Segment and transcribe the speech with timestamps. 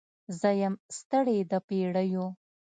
[0.39, 2.25] زه یم ستړې د پیړیو